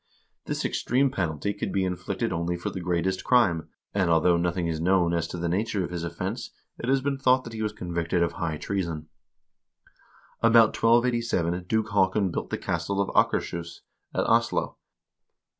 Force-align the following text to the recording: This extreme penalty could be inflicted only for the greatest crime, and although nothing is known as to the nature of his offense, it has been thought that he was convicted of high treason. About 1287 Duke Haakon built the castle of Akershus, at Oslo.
This 0.45 0.65
extreme 0.65 1.11
penalty 1.11 1.53
could 1.53 1.71
be 1.71 1.83
inflicted 1.85 2.33
only 2.33 2.57
for 2.57 2.71
the 2.71 2.81
greatest 2.81 3.23
crime, 3.23 3.69
and 3.93 4.09
although 4.09 4.35
nothing 4.35 4.65
is 4.65 4.81
known 4.81 5.13
as 5.13 5.27
to 5.27 5.37
the 5.37 5.47
nature 5.47 5.83
of 5.83 5.91
his 5.91 6.03
offense, 6.03 6.49
it 6.79 6.89
has 6.89 7.01
been 7.01 7.19
thought 7.19 7.43
that 7.43 7.53
he 7.53 7.61
was 7.61 7.71
convicted 7.71 8.23
of 8.23 8.31
high 8.31 8.57
treason. 8.57 9.09
About 10.41 10.69
1287 10.75 11.65
Duke 11.65 11.89
Haakon 11.91 12.31
built 12.31 12.49
the 12.49 12.57
castle 12.57 12.99
of 12.99 13.09
Akershus, 13.13 13.81
at 14.15 14.25
Oslo. 14.25 14.77